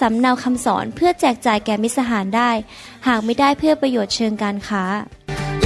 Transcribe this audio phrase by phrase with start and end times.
[0.00, 2.50] สำเนาคำสอนเพื่อแจกจ่ายแก่มิตรสหายได้
[3.06, 4.84] หากไม่ได้เพื่อประโยชน์เชิงการค้า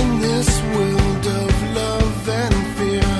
[0.03, 3.13] In this world of love and fear,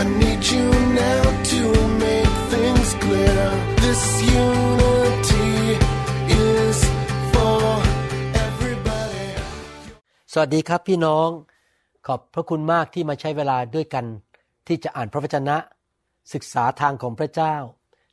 [0.00, 0.66] I need you
[1.04, 1.22] now
[1.52, 1.62] to
[2.04, 3.42] make things clear.
[3.84, 4.02] This
[4.44, 5.52] unity
[6.48, 6.78] is
[7.32, 7.62] for
[8.46, 9.28] everybody.
[10.32, 11.28] สวัสดีครับพี่น้อง
[12.06, 14.04] ขอบพระคุณมากที่มาใช้เวลาด้วยกัน
[14.66, 15.56] ที่จะอ่านพระวจนะ
[16.32, 17.54] ศึกษาทางของพระเจ้า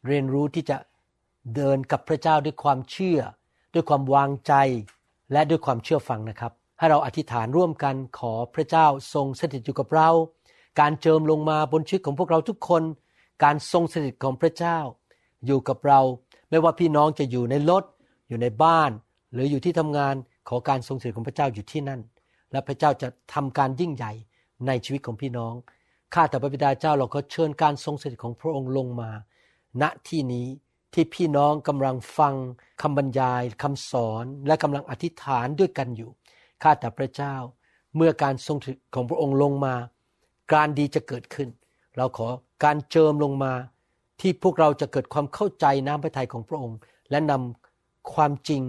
[0.08, 0.78] เรียนรู้ที่จะ
[1.56, 3.20] เดินกับพระเจ้าด้วยความเชื่อ
[3.74, 4.54] ด้วยความวางใจ
[5.32, 10.10] และด้วยความเชื่อฟังนะครับ ให้เราอธิษฐานร่วมกันขอพระเจ้าทรงสถิตอยู่กับเรา
[10.80, 12.84] การเจิมลงมาบนชีวิตของพวกเราทุกคน
[13.44, 14.78] การทรงสถิตของพระเจ้า
[15.46, 16.00] อยู่กับเรา
[16.50, 17.84] ไม่ว่าพี่น้องจะอยู่ในรถ
[18.28, 18.92] อยู่ในบ้าน
[19.34, 20.16] หรืออยู่ที่ทำงาน
[20.48, 22.02] ขอการทรงสถิตของพระเจ้าอยู่ที่นั่น
[22.52, 24.14] และพระเจ้าจะทำการยิ่งใหญ่
[24.68, 25.54] ในชีวิตของพี่น้อง
[26.14, 29.12] ข้าแต่พระบิดาเจ้าเราก็เชิญการทรงสถิตของพระองค์ลงมา
[29.82, 30.48] ณที่นี้
[30.94, 32.36] ที่พี่น้องกำลังฟัง
[32.82, 36.12] คำบรรยายคำสอนและกำลังอธิษฐานด้วยกันอยู่
[36.64, 37.36] ข้าแต่พระเจ้า
[37.96, 39.76] เมื่อการทรงถิตของพระองค์ลงมา
[40.54, 41.50] การดีจะเกิดขึ้น
[41.98, 42.28] เราขอ
[42.64, 43.54] การเจิมลงมา
[44.22, 46.78] ที่พวกเราจะเกิดความเข้าใจน้ำพระทัยของพระองค์
[47.12, 48.62] และนำความจริง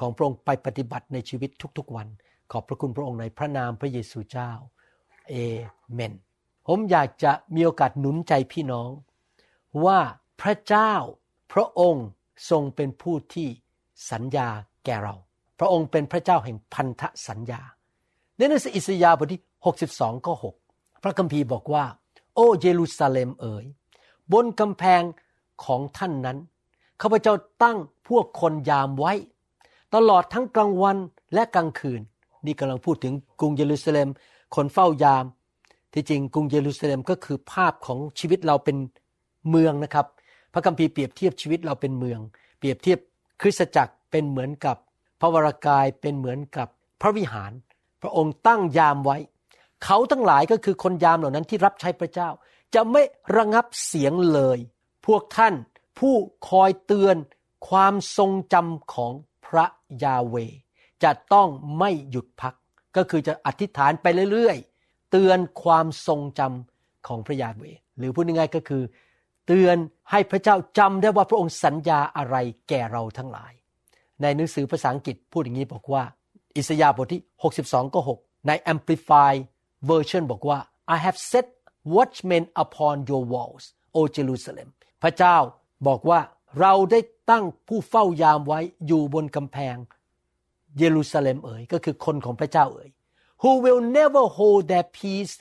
[0.00, 2.08] ของพระองค์ไปปฏิบัติในชีวิตทุกๆวัน
[2.52, 4.50] ขอบพระคุณพระองค์ในพระนามพระเยซูเจ้า
[5.28, 5.34] เอ
[5.92, 6.12] เมน
[6.66, 8.90] ผมอยากจะมีโอกาสหนุนใจพี่น้อง
[9.84, 9.98] ว่า
[10.40, 10.92] พระเจ้า
[11.52, 12.06] พระองค์
[12.50, 13.48] ทรงเป็นผู้ที่
[14.10, 14.48] สัญญา
[14.84, 15.14] แก่เรา
[15.58, 17.60] พระองค์เป็นพระเจ้าแห่งพันธสัญญา
[18.36, 19.42] ในหนังสืออิสยาห์บทที่
[19.82, 20.32] 62ก็
[20.68, 21.84] 6พระคัมภีร์บอกว่า
[22.34, 23.64] โอ้เยรูซาเล็มเอ๋ย
[24.32, 25.02] บนกำแพง
[25.64, 26.38] ของท่านนั้น
[27.00, 29.12] ข้าพเจ้าตั้งพวกคนยามไว้
[29.94, 30.96] ตลอดทั้งกลางวัน
[31.34, 32.00] และกลางคืน
[32.46, 34.08] นี่กำลังพูดถึงกรุงเยรูซาเล็ม
[34.54, 35.24] คนเฝ้ายาม
[35.94, 38.76] ที่จริงกรุงเยรูซาเล็มก็คือภาพของชีวิตเราเป็น
[39.50, 40.06] เมืองนะครับ
[40.58, 42.20] พระคัมภีร์เปรียบเทียบชีวิตเราเป็นเมือง
[42.58, 42.98] เปรียบเทียบ
[43.42, 44.76] คริสตจักรเป็นเหมือนกับ
[45.20, 46.68] พระวรากายเป็นเหมือนกับ
[47.00, 47.52] พระวิหาร
[48.02, 49.16] พระองค์ตั้งยามไว้
[49.84, 52.28] เขาทั้งหลายก็คือคนยามเหล่านั้นที่รับใช้พระเจ้า
[52.74, 53.02] จะไม่
[53.36, 54.58] ระงับเสียงเลย
[55.06, 55.54] พวกท่าน
[55.98, 56.14] ผู้
[56.48, 57.16] คอยเตือน
[57.68, 59.12] ความทรงจำของ
[59.46, 59.66] พระ
[60.04, 60.36] ยาเว
[61.02, 62.54] จะต้องไม่หยุดพัก
[62.96, 67.64] ก็คือจะอธิษฐานไปเรื่อยๆ เตือนความทรงจำของพระยาเว
[67.98, 68.82] หรือพูดง่ายๆก็คือ
[69.46, 69.76] เตือน
[70.10, 72.36] ให้พระเจ้าจำได้ว่าพระองค์สัญญาอะไร
[72.68, 73.52] แก่เราทั้งหลาย
[74.22, 76.02] ในหนังสือภาษาอังกฤษพูดอย่างนี้บอกว่า
[76.56, 77.22] อิสยาห์บทที่
[77.58, 79.32] 62ก็6ใน Amplify
[79.90, 80.58] Version บอกว่า
[80.94, 81.46] I have set
[81.96, 83.64] watchmen upon your walls
[83.96, 84.68] O Jerusalem
[85.02, 85.36] พระเจ้า
[85.88, 86.20] บอกว่า
[86.60, 89.76] เราได้ตั้งผู้เฝ้ายามไว้อยู่บนกำแพง
[90.78, 92.90] เยรูซาเล็มเอ๋ยก็คือคนของพระเจ้าเอ๋ย
[93.42, 95.34] who will never hold their peace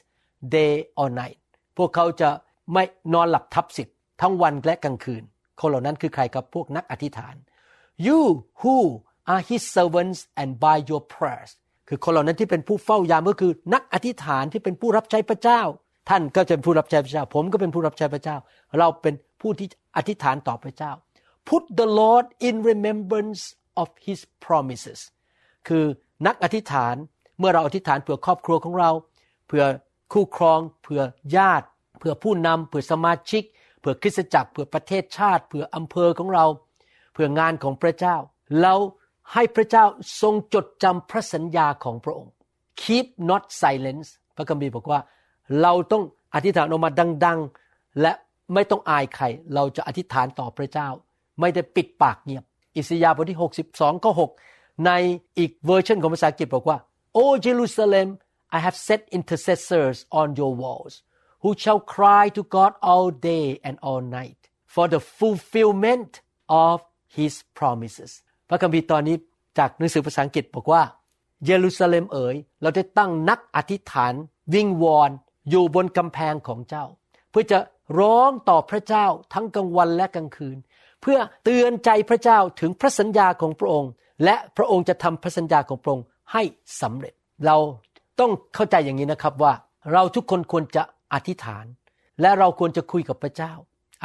[0.55, 1.39] day or night
[1.77, 2.29] พวกเขาจะ
[2.73, 2.83] ไม่
[3.13, 5.23] นอนหลับทับสิทธิ ทั้งวันและกลางคืน
[5.59, 7.35] คนเหล่านั้นคือใครกับพวกนักอธิษฐาน
[8.07, 8.19] you
[8.61, 8.77] who
[9.33, 11.51] are his servants and by your prayers
[11.89, 15.61] คือคนเหล่านั้นที่เป็นผู้เฝ้ายามก็คือนักอธิษฐานที่เป็นผู้รับใช้พระเจ้า
[16.09, 18.37] ท่านก็จะเป็นผู้รับใช้พระเจ้า ผมก็เป็นผู้รับใช้พระเจ้า
[18.79, 19.67] เราเป็นผู้ที่
[19.97, 20.91] อธิษฐานต่อพระเจ้า
[21.49, 23.43] put the Lord in remembrance
[23.81, 24.99] of his promises
[25.67, 25.85] คือ
[26.27, 26.95] นักอธิษฐาน
[27.39, 28.91] เมื่อเราอธิษฐานเผื่อครอบครัวของเรา
[29.45, 29.65] เผื่อ
[30.13, 31.01] คู่ครอง เผื่อ
[31.37, 31.67] ญาติ
[31.99, 33.43] เผื่อผู้นำเผื่อสมาชิก
[33.85, 36.45] พื่อคริสตจักรเพื่อประเทศชาติ เพื่ออำเภอของเรา
[37.13, 38.15] เพื่องานของพระเจ้า
[38.61, 38.75] เรา
[39.33, 39.85] ให้พระเจ้า
[40.21, 42.31] ทรงจดจำพระสัญญาของพระองค์
[42.81, 44.99] keep not silence พระคัมภีร์บอกว่า
[45.61, 46.03] เราต้อง
[46.35, 46.91] อธิษฐานออกมา
[47.25, 48.11] ดัง ๆ และ
[48.53, 49.25] ไม่ต้องอายใคร
[49.55, 50.87] เราจะอธิษฐานต่อพระเจ้า
[51.39, 52.43] ไม่ได้ปิดปากเงียบ
[52.77, 53.39] อิสยาห์บทที่
[53.71, 54.09] 62ก็
[54.47, 54.91] 6ใน
[55.39, 56.77] อีกเวอร์ชันของภาษาอังกฤษบอกว่า
[57.17, 58.09] O Jerusalem
[58.57, 60.93] I have set intercessors on your walls
[61.45, 64.41] who shall cry to God all day and all night
[64.73, 66.11] for the fulfillment
[66.67, 66.77] of
[67.17, 68.11] His promises
[68.49, 69.15] พระคัมภีร์ตอนนี้
[69.57, 70.81] จากหนังสือภาษาอังกฤษบอกว่า
[71.45, 74.13] เยรูซาเล็มเอ๋ย เราได้ตั้งนักอธิษฐาน
[74.53, 75.11] วิงวอน
[75.49, 76.85] อยู่บนกำแพงของเจ้า
[77.29, 77.59] เพื่อจะ
[77.99, 80.57] ร้องต่อพระเจ้าทั้งกลางวันและกลางคืน
[81.01, 83.91] เพื่อเตือนใจพระเจ้าถึงพระสัญญาของพระองค์
[84.23, 86.43] และพระองค์จะทำพระสัญญาของพระองค์ให้
[86.81, 87.13] สำเร็จ
[87.45, 87.57] เรา
[88.19, 89.53] ต้องเข้าใจอย่างนี้นะครับว่า
[89.93, 90.83] เราทุกคนควรจะ
[91.15, 91.65] อธิษฐาน
[92.21, 93.53] และเราควรจะคุยกับพระเจ้า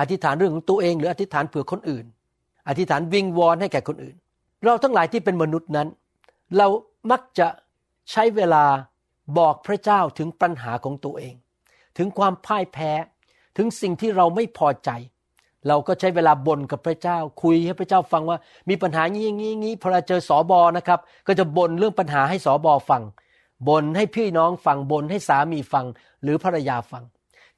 [0.01, 2.07] อธิษฐานเรื่องของตัวเองหรืออธิษฐานเผื่อคนอื่น
[2.69, 4.17] อธิษฐานวิงวอนให้แก่คนอื่น
[4.65, 5.89] เราทั้งหลายที่เป็นมนุษย์นั้น
[6.57, 6.67] เรา
[7.11, 7.47] มักจะ
[8.11, 8.65] ใช้เวลา
[9.39, 11.35] บอกพระเจ้าถึงปัญหาของตัวเอง
[11.97, 12.93] ถึงความพ่ายแพ้
[13.57, 14.91] ถึงสิ่งที่เราไม่พอใจ
[15.69, 23.03] เราก็ใช้เวลาบ่นกับพระเจ้า คุยให้พระเจ้าฟังว่ามีปัญหางี้งี้งี้พอเราเจอสอบอนะครับ ก็จะบ่นเรื่องปัญหาให้สอบอฟัง
[23.69, 25.87] บ่นให้พี่น้องฟังบ่นให้สามีฟัง
[26.23, 27.05] หรือภรรยาฟัง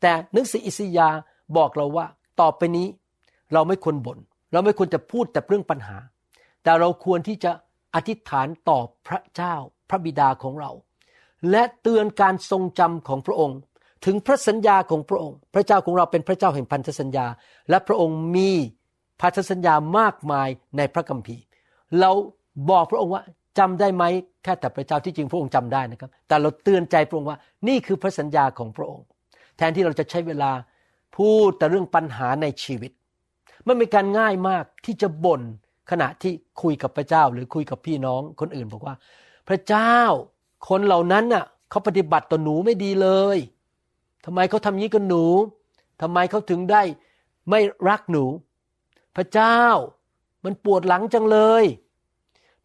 [0.00, 1.08] แต่หนังสืออิสยา
[1.56, 2.06] บอกเราว่า
[2.40, 2.86] ต่อไปนี้
[3.52, 4.18] เราไม่ควรบน่น
[4.52, 5.96] เราไม่ควรจะพูดแต่เรื่องปัญหา
[6.62, 7.52] แต่เราควรที่จะ
[7.94, 9.54] อธิษฐานต่อพระเจ้า
[9.88, 10.70] พระบิดาของเรา
[11.50, 13.58] และเตือนการทรงจำของพระองค์
[14.04, 17.26] ถึงพระสัญญาของพระองค์ พระเจ้าของเราเป็นพระเจ้าแห่งพันธสัญญา
[17.70, 18.50] และพระองค์มี
[19.20, 21.42] พันธสัญญามากมายในพระคัมภีร์
[22.00, 22.10] เรา
[22.70, 23.22] บอกพระองค์ว่า
[23.58, 24.04] จำได้ไหม
[24.42, 27.38] แค่แต่พระเจ้าที่จริงพระองค์จำได้นะครับ แต่เราเตือนใจพระองค์ว่า
[27.68, 29.04] นี่คือพระสัญญาของพระองค์
[29.56, 30.50] แทนที่เราจะใช้เวลา
[31.16, 32.92] พูดแต่เรื่องปัญหาในชีวิต
[33.66, 35.42] มันเป็นการง่ายมากที่จะบ่น
[35.90, 36.32] ขณะที่
[36.62, 38.94] คุยกับพระเจ้าหรือคุยกับพี่น้องคนอื่นบอกว่า
[39.48, 39.96] พระเจ้า
[40.68, 43.38] คนเหล่านั้นน่ะเขาปฏิบัติต่อหนูไม่ดีเลย
[44.24, 45.24] ทำไมเขาทำนี้กับหนู
[46.02, 46.82] ทำไมเขาถึงได้
[47.50, 48.24] ไม่รักหนู
[49.16, 49.58] พระเจ้า
[50.44, 51.64] มันปวดหลังจังเลย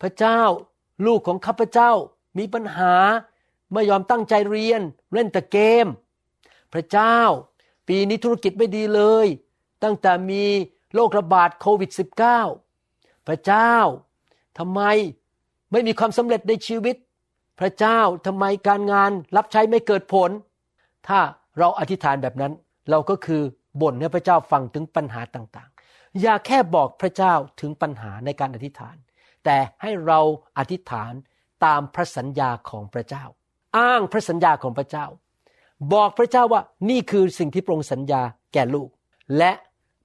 [0.02, 0.40] พระเจ้า
[1.06, 1.92] ลูกของข้าพเจ้า
[2.38, 2.94] มีปัญหา
[3.74, 4.82] ไม่ยอมตั้งใจเรียน
[5.14, 5.88] เล่นแต่เกม
[6.74, 7.18] พระเจ้า
[7.88, 9.28] ปีนี้ธุรกิจไม่ดีเลย
[9.84, 10.44] ตั้งแต่มี
[10.94, 11.92] โรคระบาดโควิด
[12.58, 13.74] -19 พระเจ้า
[14.58, 14.82] ทำไม
[15.72, 16.96] ไม่มีความสำเร็จในชีวิต
[17.60, 20.30] พระเจ้าทำไมการงานรับใช้ไม่เกิดผล
[21.08, 21.20] ถ้า
[21.58, 22.54] เราอธิษฐานแบบนั้น
[22.90, 23.42] เราก็คือ
[23.82, 28.96] บ่นให้พระเจ้าฟังถึงปัญหาต่างๆ อย่าแค่บอกพระเจ้าถึงปัญหาในการอธิษฐาน
[29.48, 30.20] แต่ให้เรา
[30.58, 31.14] อธิษฐาน
[31.66, 33.24] ตามพระสัญญาของพระเจ้า
[33.78, 35.06] อ้างพระสัญญาของพระเจ้า
[35.94, 38.22] บอกพระเจ้าว่านี่คือสิ่งที่พระองค์สัญญา
[38.54, 38.90] แก่ลูก
[39.38, 39.52] และ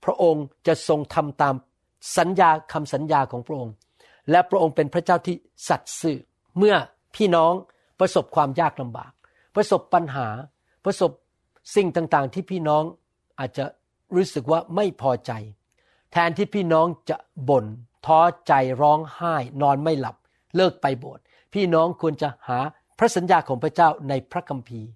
[0.05, 1.55] พระองค์จะทรงทำตาม
[2.19, 3.75] สัญญาคำสัญญาของพระองค์
[4.31, 5.37] และพระองค์เป็นพระเจ้าที่
[5.69, 6.19] สัตย์ซื่อ
[6.59, 6.77] เมื่อ
[7.17, 7.53] พี่น้อง
[8.01, 9.13] ประสบความยากลำบาก
[9.55, 10.29] ประสบปัญหา
[10.85, 11.11] ประสบ
[11.77, 12.85] สิ่งต่างๆ ที่พี่น้อง
[13.39, 13.65] อาจจะ
[14.17, 15.33] รู้สึกว่าไม่พอใจ
[16.13, 17.17] แทนที่พี่น้องจะ
[17.49, 17.67] บน่น
[18.07, 20.17] ท้อใจร้องไห้ นอนไม่หลับ
[20.57, 21.23] เลิกไปโบสถ์
[21.53, 22.59] พี่น้องควรจะหา
[22.99, 24.89] พระสัญญาของพระเจ้าในพระคัมภีร์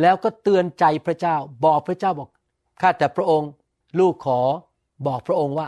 [0.00, 2.30] แล้วก็เตือนใจพระเจ้า บอกพระเจ้าบอก
[2.80, 3.50] ข้าแต่พระองค์
[3.98, 4.40] ลูกขอ
[5.06, 5.66] บอกพระองค์ว่า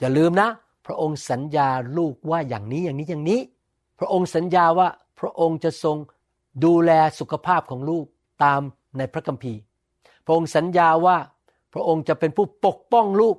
[0.00, 0.48] อย่าลืมนะ
[0.86, 3.40] พระองค์สัญญาลูกว่าอย่างนี้อย่างนี้อย่างนี้
[3.98, 4.88] พระองค์สัญญาว่า
[5.20, 5.96] พระองค์จะทรง
[6.64, 8.04] ดูแลสุขภาพของลูก
[8.44, 8.60] ตาม
[8.98, 9.60] ในพระคัมภีร์
[10.24, 11.16] พระองค์สัญญาว่า
[11.72, 13.36] พระองค์จะเป็นผู้ปกป้องลูก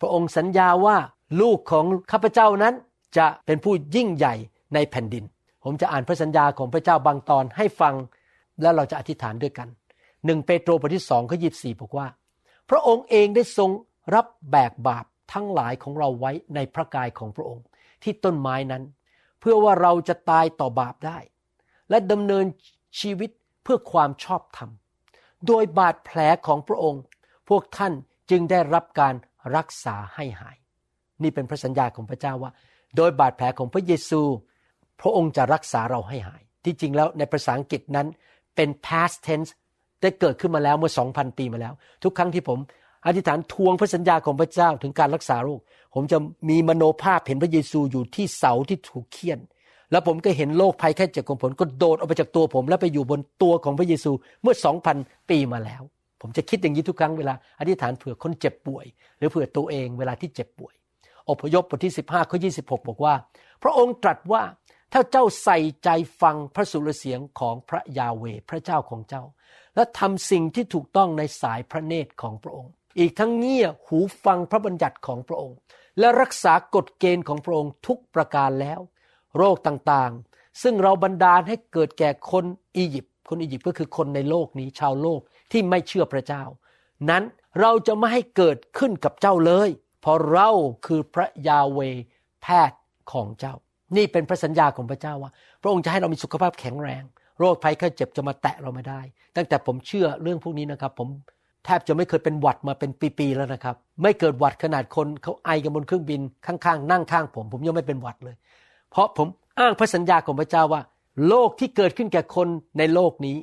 [0.00, 0.96] พระองค์สัญญาว่า
[1.40, 2.74] ลูกของข้าพเจ้านั้น
[3.18, 4.34] จะเป็นผู้ยิ่งใหญ่
[4.74, 5.24] ในแผ่นดิน
[5.64, 7.94] ผมจะอ่านพระสัญญาของพระเจ้าบางตอนให้ฟัง
[8.60, 9.68] แล้วเราจะอธิษฐานด้วยกัน
[10.26, 12.06] หนึ่งเปโตรบทที่สองข้อยีบสี่บอกว่า
[12.70, 13.70] พระองค์เองได้ทรง
[14.14, 17.64] รับแบกบาปทั้งหลายของเราไว้ในพระกายของพระองค์
[18.02, 18.82] ที่ต้นไม้นั้น
[19.40, 21.18] เพื่อว่าเราจะตายต่อบาปได้
[21.90, 22.46] และดำเนิน
[23.00, 23.30] ชีวิต
[23.62, 24.70] เพื่อความชอบธรรม
[25.46, 27.02] โดยบาดแผลของพระองค์
[27.48, 27.92] พวกท่าน
[28.30, 29.14] จึงได้รับการ
[29.56, 30.56] รักษาให้หาย
[31.22, 32.50] นี่เป็นพระสัญญาของพระเจ้าว่า
[32.96, 34.20] โดยบาดแผลของพระเยซู
[35.00, 38.06] พระองค์จะรักษาเราให้หาย ที่จริงแล้วในภาษาอังกฤษนั้น
[38.56, 39.50] เป็น past tense
[40.02, 41.72] ได้เกิดขึ้นมาแล้วเมื่อสองพันปีมาแล้ว
[42.02, 42.58] ทุกครั้งที่ผม
[43.06, 45.60] อธิษฐานทวงพระสัญญาของพระเจ้าถึงการรักษาโรค
[45.94, 46.18] ผมจะ
[46.48, 49.38] มีมโนภาพเห็นพระเยซูอยู่ที่เสาที่ถูกเคี่ยน
[49.90, 54.10] แล้วผมก็เห็นโรคภัยแค่เจ็บของผมก็โดดออกไปจากตัวผม แล้วไปอยู่บนตัวของพระเยซู
[54.42, 54.96] เมื่อสองพัน
[55.30, 55.82] ปีมาแล้ว
[56.20, 58.84] ผมจะคิดอย่างนี้ทุกครั้งเวลาอธิษฐานเผื่อคนเจ็บป่วย
[59.18, 60.74] หรือเผื่อตัวเองเวลาที่เจ็บป่วย
[61.30, 63.14] อพยพบทที่ 15ข้อ26 บอกว่า
[63.62, 64.42] พระองค์ตรัสว่า
[64.92, 65.88] ถ้าเจ้าใส่ใจ
[66.20, 69.24] ฟังพระสุรเสียงของพระยาเวพระเจ้าของเจ้า
[69.74, 75.56] และทำสิ่งที่ถูกต้องในสายพระเนตรของพระองค์ อีกทั้งเงี่ยหูฟังพระบัญญัติของพระองค์
[75.98, 78.80] และรักษากฎเกณฑ์ของพระองค์ทุกประการแล้ว
[79.36, 82.44] โรคต่างๆ ซึ่งเราบันดาลให้เกิดแก่คน
[82.76, 85.20] อียิปต์คนอียิปต์ก็คือคนในโลกนี้ชาวโลก
[85.52, 86.42] ที่ไม่เชื่อพระเจ้า
[87.10, 87.22] นั้น
[87.60, 89.70] เราจะไม่ให้เกิดขึ้นกับเจ้าเลย
[90.00, 90.50] เพราะเรา
[90.86, 91.80] คือพระยาเว
[92.42, 92.80] แพทย์
[93.12, 93.54] ของเจ้า
[93.96, 95.30] นี่เป็นพระสัญญาของพระเจ้าว่า
[95.62, 97.02] พระองค์จะให้เรามีสุขภาพแข็งแรง
[97.38, 99.00] โรคภัยไข้เจ็บจะมาแตะเราไม่ได้
[99.36, 101.08] ตั้งแต่ผมเชื่อเรื่องพวกนี้นะครับ ผม
[101.64, 108.36] แทบจะไม่เคยเป็นหวัดมาเป็นปีๆแล้วนะครับ ไม่เกิดหวัดขนาดคนเขาไอกันบนเครื่องบินข้างๆ นั่งข้างผม ผมยังไม่เป็นหวัดเลย
[108.90, 109.28] เพราะผม
[109.58, 110.82] อ้างพระสัญญาของพระเจ้าว่า
[111.28, 113.36] โรคที่เกิดขึ้นแก่คนในโลกนี้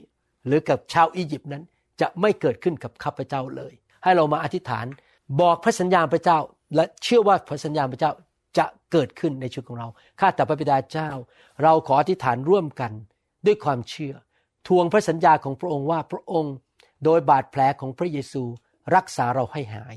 [0.45, 1.63] หรือกับชาวอียิปต์นั้น
[2.01, 3.73] จะไม่เกิดขึ้นกับข้าพเจ้าเลย
[4.03, 4.85] ให้เรามาอธิษฐาน
[5.41, 6.39] บอกพระสัญญาพระเจ้า
[6.75, 8.11] และเชื่อว่าพระสัญญาพระเจ้า
[8.57, 9.87] จะเกิดขึ้นในชีวิตของเรา
[10.19, 11.09] ข้าแต่พระบิดาเจ้า
[11.63, 12.91] เราขออธิษฐานร่วมกัน
[13.45, 14.13] ด้วยความเชื่อ
[14.67, 16.55] ทวงพระสัญญาของพระองค์ว่าพระองค์
[17.03, 18.43] โดยบาดแผลของพระเยซู
[18.95, 19.95] รักษาเราให้หาย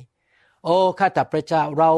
[0.64, 1.90] โอ้ข้าแต่พระเจ้าเรา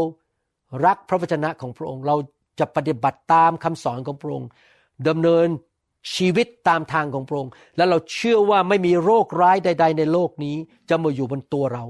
[0.86, 2.16] รักพระวจนะของพระองค์เรา
[2.58, 4.48] จะปฏิบัติตามคำสอนของพระองค์
[5.08, 5.48] ดำเนิน
[6.14, 10.56] ชีวิตตามทางของพระองค์ และเราเชื่อว่าไม่มีโรคร้ายใด ๆ ในโลกนี้
[10.88, 11.84] จะมาอยู่บนตัวเรา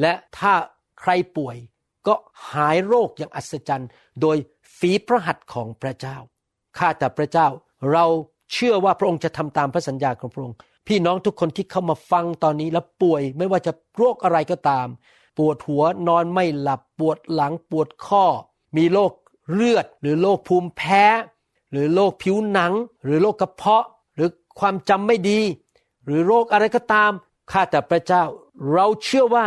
[0.00, 0.52] และถ้า
[1.00, 1.56] ใครป่วย
[2.06, 2.14] ก็
[2.52, 3.88] หายโรคอย่างอัศจรรย์
[4.20, 4.36] โดย
[4.78, 6.16] ฝีพระหัตถ์ของพระเจ้า
[6.78, 7.46] ข้าแต่พระเจ้า
[7.92, 8.04] เรา
[8.52, 14.86] เชื่อว่าพระองค์จะทำตามพระสัญญาของพระองค์ พี่น้องทุกคนที่เข้ามาฟังตอนนี้แล้วป่วยไม่ว่าจะโรคอะไรก็ตาม
[15.38, 18.24] ปวดหัวนอนไม่หลับปวดหลังปวดข้อ
[18.76, 19.12] มีโรค
[19.52, 21.04] เลือด หรือโรคภูมิแพ้
[21.72, 22.72] หรือโรคผิวหนัง
[23.04, 24.28] หรือโรคกระเพาะ หรือ
[24.60, 25.40] ความจำไม่ดี
[26.04, 27.10] หรือโรคอะไรก็ตาม
[27.50, 28.22] ข้าแต่พระเจ้า
[28.72, 29.46] เราเชื่อว่า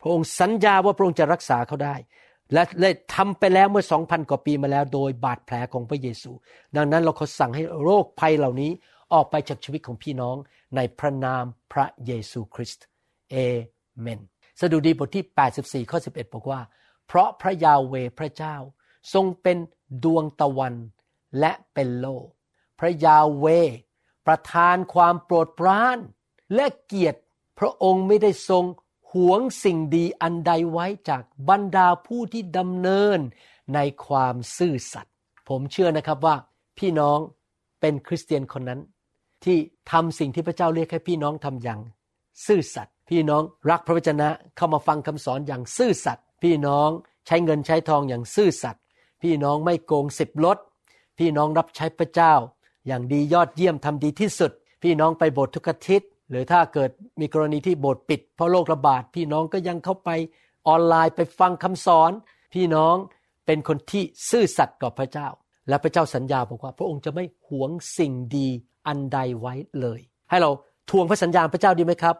[0.00, 1.94] พระองค์สัญญาว่าพระองค์จะรักษาเขาได้
[2.52, 6.30] และได้ทำไปแล้วเมื่อสองพันกว่าปีมาแล้ว โดยบาดแผลของพระเยซู
[6.76, 8.70] ดังนั้นเราขอสั่งให้โรคภัยเหล่านี้
[9.12, 10.36] ออกไปจากชีวิตของพี่น้อง
[10.76, 12.84] ในพระนามพระเยซูคริสต์
[13.30, 13.36] เอ
[14.00, 14.20] เมน
[14.60, 15.24] สดุดีบทที่
[15.86, 16.60] 84 ข้อ 11 บอกว่า
[17.06, 18.56] เพราะพระยาเวพระเจ้า
[19.14, 19.58] ทรงเป็น
[20.04, 20.74] ดวงตะวัน
[21.40, 22.26] และเป็นโลก
[22.80, 23.46] พระยาเว
[24.26, 25.98] ประทานความโปรดปราน
[26.54, 27.20] และเกียรติ
[27.58, 28.64] พระองค์ไม่ได้ทรง
[29.12, 33.18] หวงสิ่งดีอันใดไว้จากบรรดาผู้ที่ดำเนิน
[33.74, 35.14] ในความซื่อสัตย์
[35.48, 36.36] ผมเชื่อนะครับว่า
[36.78, 37.18] พี่น้อง
[37.80, 38.80] เป็นคริสเตียนคนนั้น
[39.44, 39.58] ที่
[39.90, 41.80] ทำสิ่งที่พระเจ้าเรียกให้พี่น้องทำอย่าง
[42.46, 46.88] ซื่อสัตย์พี่น้องรักพระวจนะเข้ามาฟังคำสอนอย่างซื่อสัตย์พี่น้อง
[47.26, 48.82] ใช้เงินใช้ทองอย่างซื่อสัตย์
[49.22, 50.58] พี่น้องไม่โกงสิบลด
[51.18, 52.34] พี่น้องรับใช้พระเจ้า
[52.86, 54.52] อย่างดียอดเยี่ยมทำดีที่สุด
[54.82, 60.10] พี่น้องไปโบสถ์ทุกอาทิตย์ หรือถ้าเกิดมีกรณีที่โบสถ์ปิด เพราะโรคระบาดพี่น้องก็ยังเข้าไป
[60.68, 62.12] ออนไลน์ไปฟังคำสอน
[62.54, 62.96] พี่น้อง
[63.46, 65.28] เป็นคนที่ซื่อสัตย์ต่อพระเจ้า
[65.68, 68.48] และพระเจ้าสัญญาบอกว่า พระองค์จะไม่หวงสิ่งดี
[68.86, 70.50] อันใดไว้เลย ให้เรา
[70.90, 72.16] ทวงพระสัญญาพระเจ้าดีไหมครับ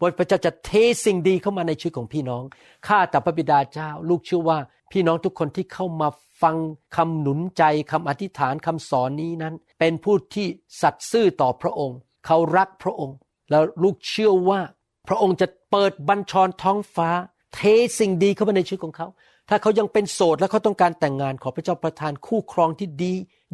[0.00, 0.70] ว่าพระเจ้าจะเท
[1.04, 2.42] สิ่งดีเข้ามาในชีวิตของพี่น้อง
[2.86, 4.58] ข้าแต่พระบิดาเจ้า ลูกเชื่อว่า
[4.92, 6.08] พี่น้องทุกคนที่เข้ามา
[6.42, 6.56] ฟัง
[6.96, 10.46] คำหนุนใจคำอธิษฐานคำสอนนี้นั้น เป็นผู้ที่
[10.82, 13.16] สัตย์ซื่อต่อพระองค์ เขารักพระองค์
[13.54, 14.60] แล้วลูกเชื่อว่า
[15.08, 17.10] พระองค์จะเปิดบัญชรท้องฟ้า
[17.54, 17.60] เท
[17.98, 19.06] สิ่งดีเข้ามาในชีวิตของเขา
[19.48, 23.12] ถ้าเขายังเป็นโสดและเขาต้องการแต่งงานขอพระเจ้าประทานคู่ครองที่ดี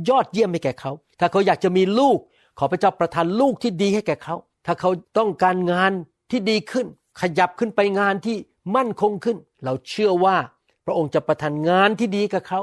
[0.09, 2.19] ยอดเยี่ยมให้แก่เขา ถ้าเขาอยากจะมีลูก
[2.59, 5.93] ขอพระเจ้าประทานลูกที่ดีให้แก่เขา ถ้าเขาต้องการงาน
[6.31, 6.87] ที่ดีขึ้น
[7.21, 8.37] ขยับขึ้นไปงานที่
[8.77, 10.37] มั่นคงขึ้น เราเชื่อว่า
[10.87, 12.61] พระองค์จะประทานงานที่ดีกับเขา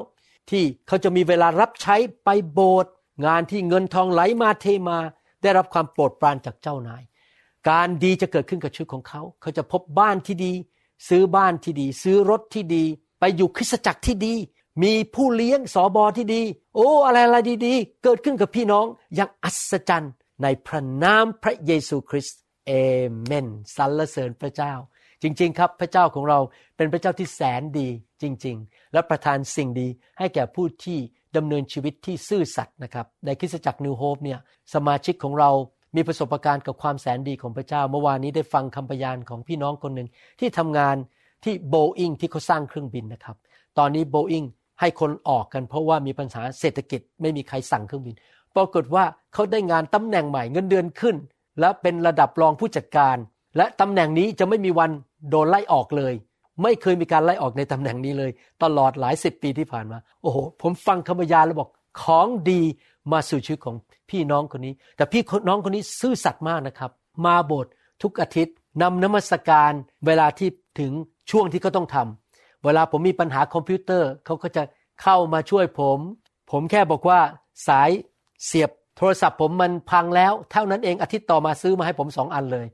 [0.50, 2.92] ที่เขาจะมีเวลารับใช้ไปโบสถ์
[3.26, 5.00] งานที่เงินทองไหลมาเทมา
[5.44, 7.04] ได้รับความโปรดปรานจากเจ้านาย
[7.70, 10.54] การดีจะเกิดขึ้นกับชีวิตของเขา เขาจะพบบ้านที่ดี
[11.10, 12.84] ซื้อบ้านที่ดี ซื้อรถที่ดี
[13.20, 14.34] ไปอยู่คริสตจักรที่ดี
[14.84, 16.42] มีผู้เลี้ยงสอบอที่ดี
[16.76, 22.72] โอ้อะไรอะไรดีๆ เกิดขึ้นกับพี่น้องอย่างอัศจรรย์ในพระนามพระเยซูคริสต์เอ
[23.24, 24.74] เมนสรรเสริญพระเจ้า
[25.22, 26.40] จริง ๆ ครับพระเจ้าของเรา
[26.78, 27.88] เป็นพระเจ้าที่แสนดี
[28.22, 29.88] จริง ๆ และประทานสิ่งดี
[30.20, 31.00] ให้แก่ผู้ที่
[31.36, 34.40] ดำเนินชีวิตที่ซื่อสัตย์นะครับ ในคริสตจักร New Hope เนี่ย
[34.74, 35.52] สมาชิกของเรา
[35.96, 40.08] มีประสบการณ์กับความแสนดีของพระเจ้า เมื่อวานนี้ได้ฟังคำพยานของพี่น้องคนหนึ่ง
[40.40, 40.96] ที่ทำงาน
[41.44, 43.36] ที่โบอิงที่เขาสร้างเครื่องบินนะครับ
[43.78, 44.44] ตอนนี้โบอิง
[44.80, 48.16] ให้คนออกกันเพราะว่ามีปัญหาเศรษฐกิจไม่มีใครสั่งเครื่องบิน
[48.56, 49.04] ปรากฏว่า
[49.34, 51.16] เขาได้งานตำแหน่งใหม่เงินเดือนขึ้น
[51.60, 53.16] และเป็นระดับรองผู้จัดการ
[53.58, 54.92] และตำแหน่งนี้จะไม่มีวัน
[55.30, 56.14] โดนไล่ออกเลย
[56.64, 58.32] ไม่เคยมีการไล่ออกในตำแหน่งนี้เลย
[58.64, 61.70] ตลอดหลายสิบปีที่ผ่านมา โอ้โห ผมฟังคำพยานแล้วบอก
[62.02, 62.62] ของดี
[63.12, 63.76] มาสู่ชีวิตของ
[64.10, 66.92] พี่น้องคนนี้ แต่พี่น้องคนนี้ซื่อสัตย์มากนะครับ
[67.26, 67.72] มาโบสถ์
[68.04, 69.72] ทุกอาทิตย์นำนมัสการ
[70.06, 70.50] เวลาที่
[70.80, 70.92] ถึง
[71.32, 74.64] ช่วงที่เขาต้องทำเวลาผมมีปัญหาคอมพิวเตอร์เขาก็จะ
[75.02, 76.00] เข้ามาช่วยผม
[76.52, 77.20] ผมแค่บอกว่า
[77.68, 77.90] สาย
[78.46, 82.68] เสียบโทรศัพท์ผมมันพังแล้ว เท่านั้นเองอาทิตย์ต่อมาซื้อมาให้ผมสองอันเลย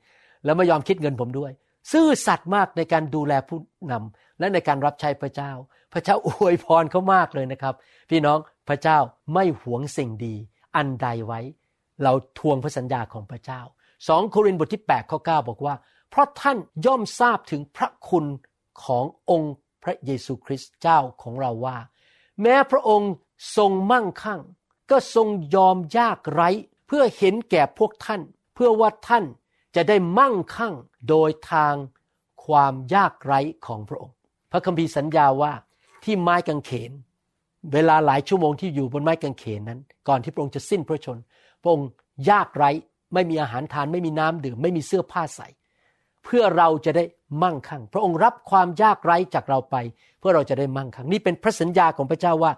[0.45, 1.51] แล้วไม่ยอมคิดเงินผมด้วย
[1.91, 3.59] ซื่อสัตย์มากในการดูแลผู้
[3.91, 5.51] นำและในการรับใช้พระเจ้า
[5.93, 7.75] พระเจ้าอวยพรเขามากเลยนะครับ
[8.09, 8.97] พี่น้อง พระเจ้า
[9.33, 10.35] ไม่หวงสิ่งดี
[10.75, 11.41] อันใดไว้
[12.03, 13.61] เราทวงพระสัญญาของพระเจ้า
[14.07, 15.75] สองโครินธ์บทที่8ข้อ9บอกว่า
[16.09, 18.25] เพราะท่านย่อมทราบถึงพระคุณ
[18.83, 21.77] ขององค์พระเยซูคริสต์เจ้าของเราว่า
[22.41, 23.11] แม้พระองค์
[23.57, 24.41] ทรงมั่งคั่ง
[24.91, 26.49] ก็ทรงยอมยากไร้
[26.87, 28.21] เพื่อเห็นแก่พวกท่าน
[28.53, 29.23] เพื่อว่าท่าน
[29.75, 30.73] จะได้มั่งคั่ง
[31.09, 31.75] โดยทาง
[32.45, 34.15] ความยากไร้ของพระองค์
[34.51, 35.53] พระคัมภีร์สัญญาว่า
[36.03, 36.91] ที่ไม้กางเขน
[37.73, 41.17] เวลาหลายชั่วโมงที่อยู่บนไม้กางเขนนั้น ก่อนที่พระองค์จะสิ้นพระชน
[41.61, 41.89] พระองค์
[42.29, 42.69] ยากไร้
[43.13, 45.47] ไม่มีอาหารทานไม่มีน้ำดื่ม ไม่มีเสื้อผ้าใส่
[46.23, 47.03] เพื่อเราจะได้
[47.43, 49.75] มั่งคั่ง พระองค์รับความยากไร้จากเราไป
[50.19, 52.51] เพื่อเราจะได้มั่งคั่ง นี่เป็นพระสัญญาของพระเจ้าว่า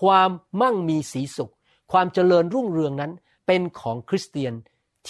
[0.00, 1.52] ความมั่งมีสีสุข
[1.92, 3.12] ความเจริญรุ่งเรืองนั้น
[3.46, 4.52] เป็นของคริสเตียน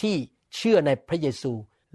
[0.00, 0.14] ที่
[0.56, 1.52] เชื่อในพระเยซู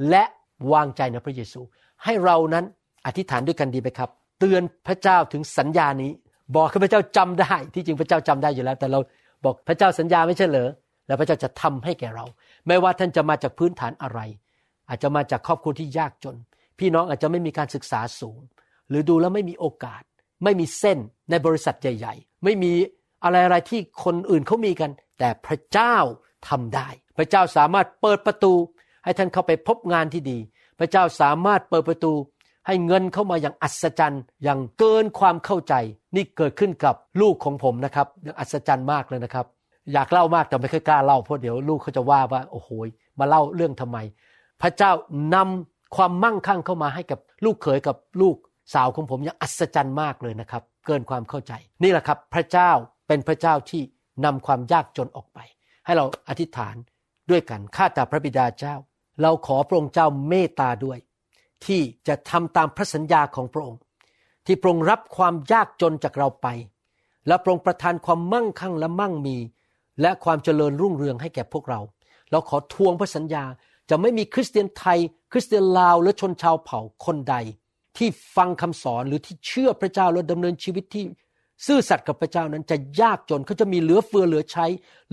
[0.09, 0.23] และ
[0.71, 1.61] วางใจในพระเยซู
[2.03, 2.65] ให้เรานั้น
[3.05, 4.09] อธิษฐานด้วยกันดีไหมครับ
[4.39, 6.11] เตือนพระเจ้าถึงสัญญานี้
[6.55, 8.99] บอกให้พระเจ้าจำได้ ที่จริงพระเจ้าจำได้อยู่แล้ว แต่เรา
[9.45, 10.69] บอกพระเจ้าสัญญาไม่ใช่เหรอ
[11.07, 12.25] และพระเจ้าจะทำให้แก่เรา
[12.67, 14.19] ไม่ว่าท่านจะมาจากพื้นฐานอะไร
[14.89, 16.35] อาจจะมาจากครอบครัวที่ยากจน
[16.79, 18.39] พี่น้องอาจจะไม่มีการศึกษาสูง
[18.89, 20.01] หรือดูแล้วไม่มีโอกาส
[20.43, 20.97] ไม่มีเส้น
[21.29, 22.73] ในบริษัทใหญ่ ๆ ไม่มี
[23.23, 25.95] อะไรอะไรที่คนอื่นเขามีกัน แต่พระเจ้า
[26.49, 26.87] ทำได้
[27.17, 28.53] พระเจ้าสามารถเปิดประตู
[29.03, 30.37] ให้ท่านเข้าไปพบงานที่ดี
[30.79, 32.13] พระเจ้าสามารถเปิดประตู
[32.67, 35.73] ให้เงินเข้ามาอย่างอัศจรรย์อย่างเกินความเข้าใจ
[36.15, 39.45] นี่เกิดขึ้นกับลูกของผมนะครับอย่างอัศจรรย์มากเลยนะครับ
[39.93, 42.69] อยากเล่ามากแต่ไม่ค่อยกล้าเล่าเพราะเดี๋ยวลูกเขาจะว่าว่าโอ้โห
[43.19, 43.97] มาเล่าเรื่องทำไม
[44.61, 44.91] พระเจ้า
[45.35, 48.35] นำความมั่งคั่งเข้ามาให้กับลูกเขยกับลูก
[48.73, 51.53] สาวของผมอย่างอัศจรรย์มากเลยนะครับ เกินความเข้าใจ
[51.83, 52.71] นี่แหละครับ พระเจ้า
[53.07, 53.81] เป็นพระเจ้าที่
[54.25, 55.39] นำความยากจนออกไป
[55.85, 56.75] ให้เราอธิษฐาน
[57.29, 58.75] ด้วยกันข้าแต่พระบิดาเจ้า
[59.21, 60.97] เราขอพระองค์เจ้าเมตตาด้วย
[61.67, 63.79] ที่จะทำตามพระสัญญาของพระองค์
[64.45, 66.47] ที่พระองค์รับความยากจนจากเราไป
[67.27, 69.37] และพระองค์ประทานความมั่งคั่งและมั่งมี
[70.01, 71.81] และความเจริญรุ่งเรืองให้แก่พวกเรา
[72.31, 73.43] เราขอทวงพระสัญญา
[73.89, 74.99] จะไม่มีคริสเตียนไทย
[75.31, 77.35] คริสเตียนลาวหรือชนชาวเผ่าคนใด
[77.97, 81.03] ที่ฟังคำสอนหรือที่เชื่อพระเจ้าและดำเนินชีวิตที่
[81.65, 84.65] ซื่อสัตย์กับพระเจ้านั้นจะยากจนเขาจะมีเหลือเฟือเหลือใช้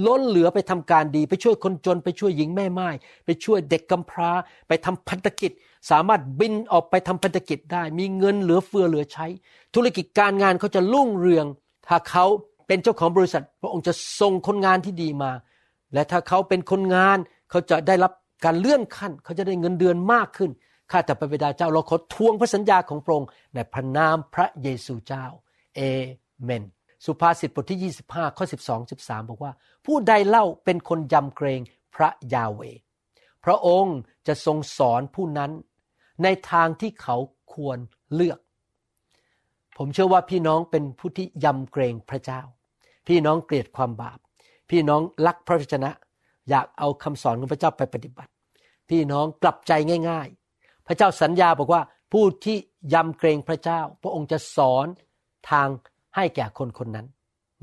[0.06, 2.88] ล้นเหลือไปทำการดี ไปช่วยคนจนไปช่วยหญิงแม่ไม้
[3.24, 4.30] ไปช่วยเด็กกำพร้า
[4.68, 5.52] ไปทำพันธกิจ
[5.90, 9.26] สามารถบินออกไปทำพันธกิจได้ มีเงินเหลือเฟือเหลือใช้
[9.74, 11.46] ธุรกิจการงานเขาจะรุ่งเรือง
[11.88, 12.24] ถ้าเขา
[12.66, 15.32] เป็นเจ้าของบริษัท พระองค์จะส่งคนงานที่ดีมา
[15.92, 17.18] และถ้าเขาเป็นคนงาน
[17.50, 18.12] เขาจะได้รับ
[18.44, 20.50] การเลื่อนขั้น เขาจะได้เงินเดือนมากขึ้น
[20.90, 25.26] ข้าแต่พระบิดาเจ้าเราขอทวงพระสัญญาของพระองค์ในพระนามพระเยซูเจ้า
[25.76, 25.80] เอ
[26.42, 26.64] เมน
[27.04, 29.52] สุภาษิตบทที่ 25 ข้อ 12 13 บอกว่า
[29.86, 31.60] ผู้ใดเล่าเป็นคนยำเกรง
[31.94, 32.60] พระยาเว
[33.44, 33.96] พระองค์
[34.26, 35.50] จะทรงสอนผู้นั้น
[36.22, 37.16] ในทางที่เขา
[37.54, 37.78] ควร
[38.14, 38.38] เลือก
[39.78, 42.40] ผมเชื่อว่าพี่น้องเป็นผู้ที่ยำเกรงพระเจ้า
[43.08, 44.18] พี่น้องเกลียดความบาป
[44.70, 45.90] พี่น้องรักพระวจนะ
[46.50, 48.30] อยากเอาคำสอนของพระเจ้าไปปฏิบัติ
[48.88, 49.72] พี่น้องกลับใจ
[50.08, 51.82] ง่าย ๆ พระเจ้าสัญญาบอกว่า
[52.12, 52.56] ผู้ที่
[52.94, 54.86] ยำเกรงพระเจ้า พระองค์จะสอน
[55.50, 55.68] ทาง
[56.16, 57.06] ให้แก่คนคนนั้น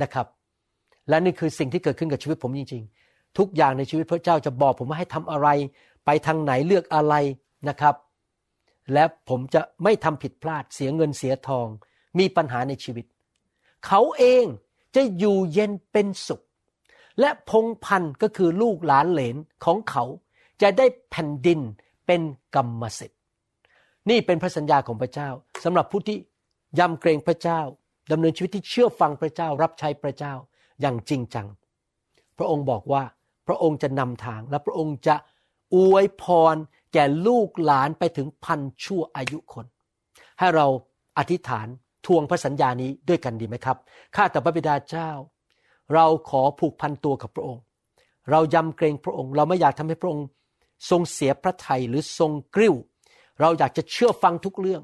[0.02, 0.28] นะครับ
[1.10, 5.48] และนี่คือสิ่งที่เกิดขึ้นกับชีวิตผมจริง ๆ ทุกอย่างในชีวิตพระเจ้าจะบอกผมว่าให้ทำอะไร
[6.06, 7.16] ไปทางไหนเลือกอะไร
[7.70, 7.96] นะครับ
[8.94, 11.68] และผมจะไม่ทำผิดพลาดเสียเงินเสียทอง
[12.20, 13.06] มีปัญหาในชีวิต
[13.86, 14.46] เขาเอง
[14.96, 16.42] จะอยู่เย็นเป็นสุข
[17.20, 20.04] และพงพันธ์ก็คือลูกหลานเหลนของเขา
[20.62, 21.60] จะได้แผ่นดิน
[22.06, 22.22] เป็น
[22.56, 23.20] กรรมสิทธิ์
[24.10, 25.30] นี่เป็นพระสัญญาของพระเจ้า
[25.64, 26.18] สำหรับผู้ที่
[26.80, 27.62] ยำเกรงพระเจ้า
[28.12, 30.34] ดำเนินชีวิตที่เชื่อฟังพระเจ้ารับใช้พระเจ้า
[30.82, 31.48] อย่างจริงจัง
[32.38, 33.04] พระองค์บอกว่า
[33.48, 35.16] พระองค์จะนำทางและพระองค์จะ
[35.76, 36.56] อวยพร
[36.94, 39.66] แก่ลูกหลานไปถึงพันชั่วอายุคน
[40.40, 40.68] ให้เรา
[41.18, 41.68] อธิษฐาน
[42.06, 43.78] ทวงพระสัญญานี้ด้วยกันดีไหมครับ
[44.16, 45.10] ข้าแต่พระบิดาเจ้า
[45.94, 47.64] เราขอผูกพันตัวกับพระองค์
[48.32, 50.26] เรายำเกรงพระองค์ เราไม่อยากทำให้พระองค์
[50.90, 52.76] ทรงเสียพระทัยหรือทรงกริ้ว
[53.42, 54.84] เราอยากจะเชื่อฟังทุกเรื่อง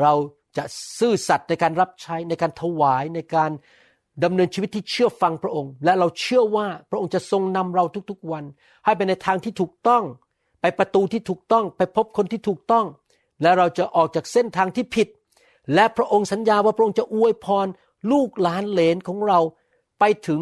[0.00, 0.12] เรา
[0.56, 0.64] จะ
[0.98, 3.50] ซื่อสัตย์ในการรับใช้ในการถวายในการ
[4.22, 8.44] ดำเนินชีวิตที่เชื่อฟังพระองค์ และเราเชื่อว่าพระองค์จะทรงนำเราทุกๆวัน
[8.84, 10.02] ให้ไปในทางที่ถูกต้อง
[10.60, 12.86] ไปประตูที่ถูกต้อง ไปพบคนที่ถูกต้อง
[13.42, 15.08] และเราจะออกจากเส้นทางที่ผิด
[15.74, 17.66] และพระองค์สัญญาว่าพระองค์จะอวยพร
[18.12, 19.40] ลูกหลานเหลนของเรา
[19.98, 20.40] ไปถึง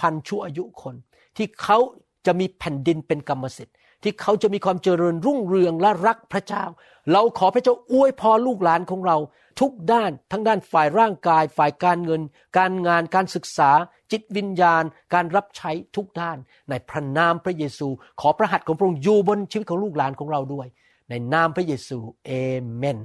[0.00, 0.94] พันชั่วอายุคน
[1.36, 1.78] ที่เขา
[2.26, 6.64] จะมีแผ่นดินเป็นกรรมสิทธิ์ ที่เขาจะมีความเจริญรุ่งเรืองและรักพระเจ้า
[7.12, 9.16] เราขอพระเจ้าอวยพรลูกหลานของเรา
[9.60, 12.22] ทุกด้านทั้งด้านฝ่ายร่างกาย ฝ่ายการเงิน
[12.58, 13.70] การงานการศึกษา
[14.12, 14.82] จิตวิญญาณ
[15.14, 17.88] การรับใช้ทุกด้าน ในพระนามพระเยซู
[18.20, 20.66] ขอพระหัตถ์ของพระองค์อยู่บนชีวิตของลูกหลานของเราด้วย
[21.08, 22.30] ในนามพระเยซูเอ
[22.76, 22.98] เมน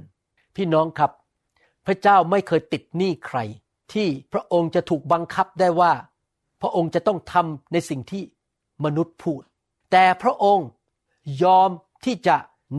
[0.56, 1.10] พี่น้องครับ
[1.86, 3.38] พระเจ้าไม่เคยติดหนี้ใคร
[3.92, 5.92] ที่พระองค์จะถูกบังคับได้ว่า
[6.60, 8.22] พระองค์จะต้องทำในสิ่งที่
[8.84, 9.42] มนุษย์พูด
[9.92, 10.68] แต่พระองค์
[11.42, 11.70] ยอม
[12.04, 12.36] ที่จะ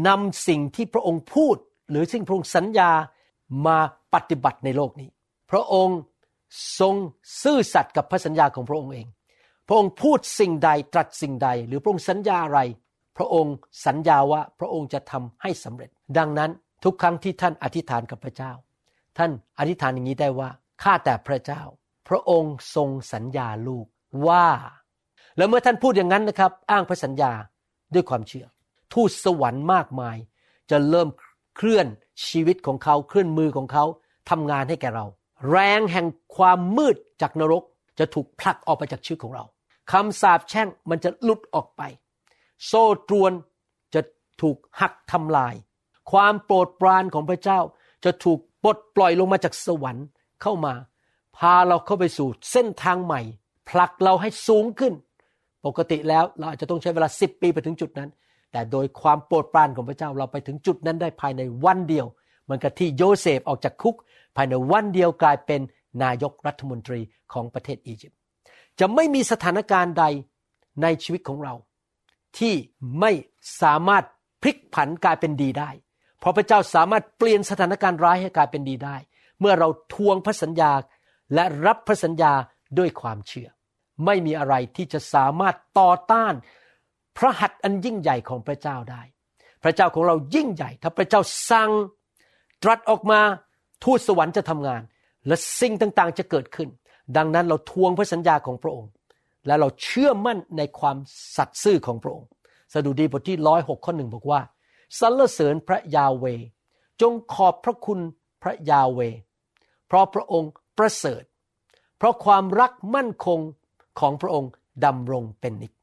[0.07, 1.55] นำสิ่งที่พระองค์พูด
[1.89, 2.91] หรือสิ่งพระองค์สัญญา
[3.65, 3.77] มา
[4.13, 5.09] ปฏิบัติในโลกนี้
[5.51, 5.99] พระองค์
[6.79, 6.95] ทรง
[7.43, 9.07] ซื่อสัตย์กับพระสัญญาของพระองค์เอง
[9.67, 12.59] พระองค์พูดสิ่งใดตรัสสิ่งใด หรือพระองค์สัญญาอะไร
[13.17, 13.55] พระองค์
[13.85, 16.51] สัญญาว่าพระองค์จะทำให้สำเร็จ ดังนั้น
[16.83, 18.51] ทุกครั้งที่ท่านอธิษฐานกับพระเจ้า
[19.17, 20.49] ท่านอธิษฐานอย่างนี้ได้ว่า
[20.83, 21.61] ข้าแต่พระเจ้า
[22.07, 23.85] พระองค์ทรงสัญญาลูก
[24.27, 24.47] ว่า
[25.37, 27.31] แล้วเมื่อท่านพูดอย่างนั้นนะครับ อ้างพระสัญญา
[27.93, 28.45] ด้วยความเชื่อ
[28.93, 30.17] ทูตสวรรค์มากมาย
[30.71, 31.09] จะเริ่ม
[31.55, 31.87] เคลื่อน
[32.27, 33.85] ชีวิตของเขาเคลื่อนมือของเขา
[34.29, 35.05] ทำงานให้แก่เรา
[35.49, 37.63] แรงแห่งความมืดจากนรก
[37.99, 39.43] จะถูกผลักออกไปจากชีวิตของเรา
[39.91, 41.81] คำสาปแช่งมันจะหลุดออกไป
[42.65, 43.31] โซ่ตรวน
[43.93, 44.01] จะ
[44.41, 45.53] ถูกหักทำลาย
[46.11, 47.59] ความโปรดปรานของพระเจ้า
[48.05, 50.05] จะถูกปลดปล่อยลงมาจากสวรรค์
[50.41, 50.73] เข้ามา
[51.37, 53.21] พาเราเข้าไปสู่เส้นทางใหม่
[53.69, 54.93] ผลักเราให้สูงขึ้น
[55.65, 58.09] ปกติแล้วเราอาจจะต้องใช้เวลา10ปีไปถึงจุดนั้น
[58.57, 62.05] แต่โดยความโปรดปรานของพระเจ้าเราไปถึงจุดนั้นได้ภายในวันเดียว
[62.43, 63.95] เหมือนกับที่โยเซฟออกจากคุก
[64.35, 65.61] ภายในวันเดียวกลายเป็น
[66.03, 66.99] นายกรัฐมนตรี
[67.33, 68.19] ของประเทศอียิปต์
[68.79, 70.05] จะไม่มีสถานการณ์ใด
[70.81, 71.53] ในชีวิตของเรา
[72.37, 72.53] ที่
[72.99, 73.11] ไม่
[73.61, 74.03] สามารถ
[74.41, 75.69] พลิกผันกลายเป็นดีได้
[76.19, 78.95] เพราะพระเจ้าสามารถเปลี่ยนสถานการณ์ร้ายให้กลายเป็นดีได้
[79.39, 80.71] เมื่อเราทวงพระสัญญา
[81.33, 82.33] และรับพระสัญญา
[82.77, 83.49] ด้วยความเชื่อ
[84.05, 86.33] ไม่มีอะไรที่จะสามารถต่อต้าน
[87.17, 89.01] พระหัตถ์อันยิ่งใหญ่ของพระเจ้าได้
[89.63, 91.71] พระเจ้าของเรายิ่งใหญ่ ถ้าพระเจ้าสั่ง
[92.63, 93.19] ตรัสออกมา
[93.83, 94.81] ทูตสวรรค์จะทำงาน
[95.27, 96.69] และสิ่งต่างๆจะเกิดขึ้น
[97.17, 98.91] ดังนั้นเราทวงพระสัญญาของพระองค์
[99.47, 100.97] และเราเชื่อมั่นในความ
[101.35, 102.27] สัตย์ซื่อของพระองค์
[102.73, 104.41] สดุดีบทที่ร้อยหกข้อหนึ่งบอกว่า
[104.99, 106.25] สรรเสริญพระยาเว
[107.01, 107.99] จงขอบพระคุณ
[108.43, 108.99] พระยาเว
[109.87, 111.23] เพราะพระองค์ประเสริฐ
[111.97, 113.39] เพราะความรักมั่นคง
[113.99, 114.51] ของพระองค์
[114.85, 115.76] ดำรงเป็นนิจ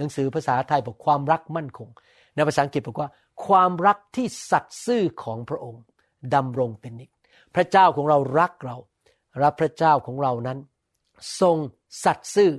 [0.00, 1.88] หนังสือภาษาไทยบอกความรักมั่นคง
[2.34, 3.10] ในภาษาอังกฤษบอกว่า
[3.46, 5.82] ความรักที่สัตย์ซื่อของพระองค์
[6.34, 7.10] ดำรงเป็นนิจ
[7.54, 8.76] พระเจ้าของเรารักเรา
[9.38, 10.58] และพระเจ้าของเรานั้น
[11.40, 11.56] ทรง
[12.04, 12.50] สัตย์ซื่อ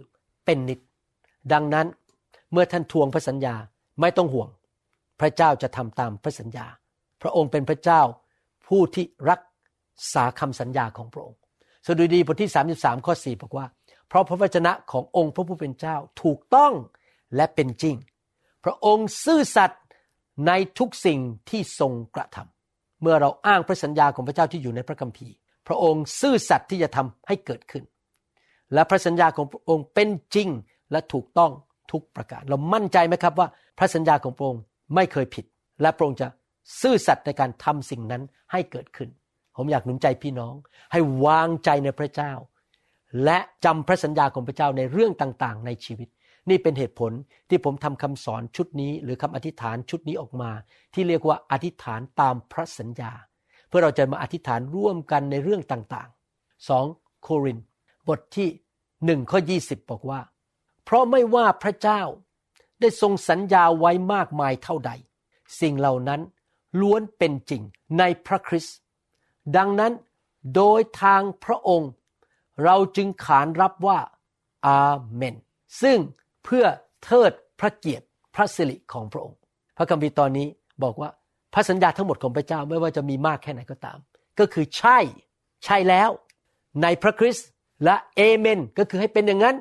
[0.45, 0.79] เป็นนิจ
[1.53, 1.87] ดังนั้น
[2.51, 3.55] เมื่อท่านทวงพระสัญญา
[4.01, 4.49] ไม่ต้องห่วง
[5.21, 6.65] พระเจ้าจะทำตามพระสัญญา
[7.21, 8.01] พระองค์เป็นพระเจ้า
[8.67, 9.41] ผู้ที่รัก
[10.13, 11.39] ษาคำสัญญาของพระองค์
[11.85, 13.65] สดุดีบทที่ 33 ข้อ 4 บอกว่า
[14.07, 16.73] เพราะพระวจนะขององค์พระผู้เป็นเจ้าถูกต้อง
[17.35, 17.95] และเป็นจริง
[18.63, 19.81] พระองค์ซื่อสัตย์
[20.47, 25.33] ในทุกสิ่งที่ทรงกระทำเมื่อเราอ้างพระสัญญาของพระเจ้าที่อยู่ในพระคัมภีร์
[25.67, 27.83] พระองค์ซื่อสัตย์ที่จะทำให้เกิดขึ้น
[28.73, 30.49] และพระสัญญาของพระองค์เป็นจริง
[30.91, 31.51] และถูกต้อง
[31.91, 34.61] ทุกประการ เรามั่นใจไหมครับว่า พระสัญญาของพระองค์
[34.95, 35.45] ไม่เคยผิด
[35.81, 36.27] และพระองค์จะ
[36.81, 39.09] ซื่อสัตย์ในการทำสิ่งนั้นให้เกิดขึ้น
[39.57, 40.53] ผมอยากหนุนใจพี่น้อง
[40.91, 42.31] ให้วางใจในพระเจ้า
[43.23, 46.07] และจำพระสัญญาของพระเจ้าในเรื่องต่างๆ ในชีวิต
[46.49, 47.11] นี่เป็นเหตุผล
[47.49, 50.51] ที่ผมทำคำสอนชุดนี้ หรือคำอธิษฐานชุดนี้ออกมา
[50.93, 53.11] ที่เรียกว่าอธิษฐานตามพระสัญญา
[53.67, 56.85] เพื่อเราจะมาอธิษฐานร่วมกันในเรื่องต่างๆสอง
[57.23, 57.57] โคริน
[58.07, 58.49] บทที่
[59.05, 59.57] หนึ่งข้อยี
[59.89, 60.19] บอกว่า
[60.83, 62.01] เพราะไม่ว่าพระเจ้า
[62.79, 64.91] ได้ทรงสัญญาไว้มากมายเท่าใด
[65.61, 66.21] สิ่งเหล่านั้น
[66.81, 67.61] ล้วนเป็นจริง
[67.99, 68.77] ในพระคริสต์
[69.57, 69.93] ดังนั้น
[70.55, 71.91] โดยทางพระองค์
[72.63, 73.99] เราจึงขานรับว่า
[74.67, 75.35] อาเมน
[75.81, 75.97] ซึ่ง
[76.45, 76.65] เพื่อ
[77.05, 79.39] เทิดพระเกียรติพระสิริของพระองค์
[79.77, 80.47] พระคัมภีร์ตอนนี้
[80.83, 81.09] บอกว่า
[81.53, 83.97] พระสัญญาทั้งหมดของพระเจ้าไม่ว่าจะมีมากแค่ไหนก็ตาม
[84.39, 84.97] ก็คือใช่
[85.65, 86.09] ใช่แล้ว
[86.83, 87.47] ในพระคริสต์
[87.85, 89.55] และเอเมน ก็คือให้เป็นอย่างนั้น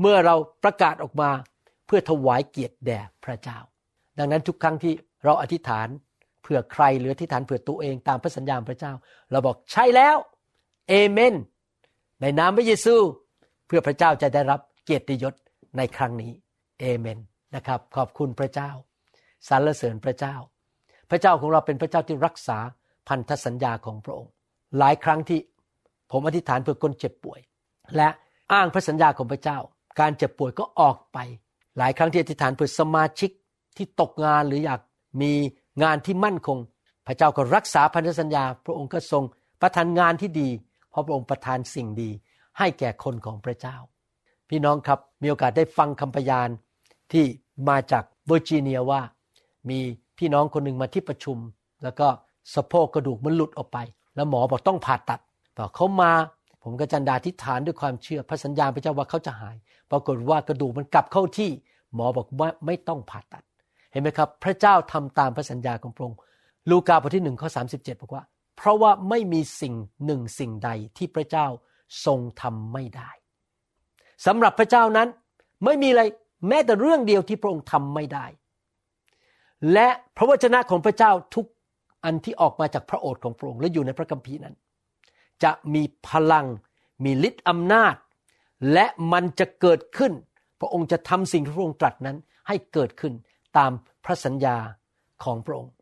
[0.00, 1.30] เมื่อเราประกาศออกมา
[1.86, 3.58] เพื่อถวายเกียรติแด่พระเจ้า
[4.18, 5.88] ดังนั้นทุกครั้งที่เราอธิษฐาน
[6.42, 8.92] เผื่อใครหรืออธิษฐานเผื่อตัวเองตามพระสัญญาพระเจ้า
[9.30, 10.16] เราบอกใช่แล้ว
[10.88, 11.34] เอเมน
[12.20, 12.94] ในนามพระเยซู
[13.66, 15.34] เพื่อพระเจ้าจะได้รับเกียรติยศ
[15.76, 16.32] ในครั้งนี้
[16.80, 17.18] เอเมน
[17.54, 18.70] นะครับ ขอบคุณพระเจ้า
[19.48, 20.34] สรรเสริญพระเจ้า
[21.10, 22.58] พระเจ้าของเราเป็นพระเจ้าที่รักษา
[23.08, 24.32] พันธสัญญาของพระองค์
[24.78, 25.40] หลายครั้งที่
[26.10, 27.40] ผมอธิษฐานเพื่อคนเจ็บป่วย
[27.96, 28.08] และ
[28.52, 29.58] อ้างพระสัญญาของพระเจ้า
[30.00, 31.18] การเจ็บป่วยก็ออกไป
[31.78, 33.30] หลายครั้งที่อธิษฐานเพื่อสมาชิก
[33.76, 34.80] ที่ตกงานหรืออยาก
[35.22, 35.32] มี
[35.82, 36.58] งานที่มั่นคง
[37.06, 39.22] พระเจ้าก็รักษาพันธสัญญา พระองค์ก็ทรง
[39.60, 40.48] ประทานงานที่ดี
[40.90, 42.10] เพราะพระองค์ประทานสิ่งดี
[42.58, 43.76] ให้แก่คนของพระเจ้า
[44.54, 46.48] พี่น้องครับมีโอกาสได้ฟังคำพยาน
[47.12, 47.24] ที่
[47.68, 49.00] มาจากเวอร์จิเนียว่า
[49.70, 49.78] มี
[50.18, 51.38] พี่น้องคนหนึ่งมาที่ประชุม
[51.82, 52.08] แล้วก็
[52.54, 53.78] สะโพกกระดูกมันหลุดออกไป
[54.14, 55.20] แล้วหมอบอกต้องผ่าตัด
[55.58, 56.12] ต่อเขามา
[56.62, 59.56] ผมก็จันดาทิฏฐานด้วยความเชื่อพระสัญญาพระเจ้าว่าเขาจะหาย
[59.90, 61.50] ปรากฏว่ากระดูกมันกลับเข้าที่
[61.94, 63.42] หมอบอกว่าไม่ต้องผ่าตัด
[63.90, 66.18] เห็นไหมครับ พระเจ้าทำตามพระสัญญาของพระองค์
[66.70, 67.62] ลูกาบทที่หนึ่งข้อสา
[68.00, 68.24] บอกว่า
[68.56, 71.46] เพราะว่าไม่มีสิ่งหนึ่งสิ่งใดที่พระเจ้า
[72.06, 73.10] ทรงทำไม่ได้
[74.26, 75.08] สำหรับพระเจ้านั้น
[75.64, 76.02] ไม่มีอะไร
[76.48, 78.26] แม้แต่เรื่องเดียวที่พระองค์ทำไม่ได้
[79.72, 81.46] และพระวจนะของพระเจ้าทุก
[82.04, 84.54] อันที่ออกมาจากพระโอษฐ์ของพระองค์และอยู่ในพระคัมภีร์นั้น
[85.42, 86.46] จะมีพลัง
[87.04, 87.94] มีฤทธิ์อำนาจ
[88.72, 90.12] และมันจะเกิดขึ้น
[90.60, 92.16] พระองค์จะทำสิ่งที่พระองค์ตรัสนั้น
[92.48, 93.12] ให้เกิดขึ้น
[93.58, 93.72] ตาม
[94.04, 94.56] พระสัญญา
[95.24, 95.72] ของพระองค์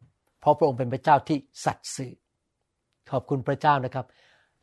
[0.40, 2.12] เพราะพระองค์เป็นพระเจ้าที่สัตย์ซื่อ
[3.11, 4.07] ขอบคุณพระเจ้านะครับ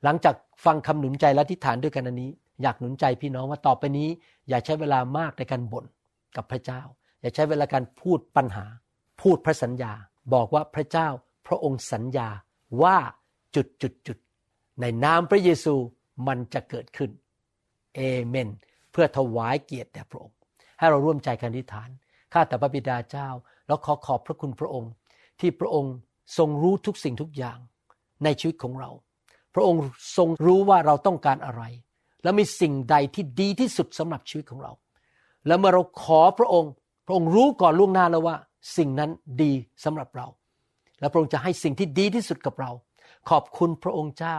[0.04, 0.36] หลังจาก
[0.66, 4.10] ฟังคำหนุนใจและทิฏฐานด้วยกันอันนี้ อยากหนุนใจพี่น้องว่าต่อไปนี้
[4.50, 5.86] อย่าใช้เวลามากในการบ่น
[6.36, 6.82] กับพระเจ้า
[7.22, 8.66] อย่าใช้เวลาการพูดปัญหา
[9.22, 9.94] พูดพระสัญญา
[10.34, 11.08] บอกว่าพระเจ้า
[11.48, 12.30] พระองค์สัญญา
[12.82, 12.98] ว่า
[13.56, 14.18] จุดจุดจุด
[14.82, 15.76] ในนามพระเยซู
[16.28, 17.12] มันจะเกิดขึ้น
[17.96, 18.50] เอเมน
[18.92, 20.38] เพื่อถวายเกียรติแด่พระองค์
[20.78, 21.90] ให้เราร่วมใจกันอธิษฐาน
[22.34, 23.30] ข้าแต่พระบิดาเจ้า
[23.68, 24.92] แล้วขอขอบพระคุณพระองค์
[25.40, 25.94] ที่พระองค์
[26.38, 27.58] ทรงรู้ทุกสิ่งทุกอย่าง
[28.24, 28.92] ในชีวิตของเรา
[29.56, 29.84] พระองค์
[30.18, 31.64] ทรงรู้ว่าเราต้องการอะไร
[32.28, 34.72] และมีสิ่งใดที่ดีที่สุดสำหรับชีวิตของเรา
[35.48, 36.72] แล้วเมื่อเราขอพระองค์
[37.06, 38.36] พระองค์รู้ก่อนล่วงหน้าแล้วว่า
[38.78, 39.12] สิ่งนั้น
[39.42, 40.28] ดีสำหรับเรา
[41.00, 42.72] และพระองค์จะให้สิ่งที่ดีที่สุดกับเรา
[43.30, 44.38] ขอบคุณพระองค์เจ้า